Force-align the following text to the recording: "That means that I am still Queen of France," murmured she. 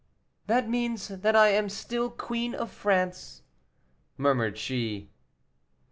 "That 0.47 0.67
means 0.67 1.09
that 1.09 1.35
I 1.35 1.49
am 1.49 1.69
still 1.69 2.09
Queen 2.09 2.55
of 2.55 2.71
France," 2.71 3.43
murmured 4.17 4.57
she. 4.57 5.11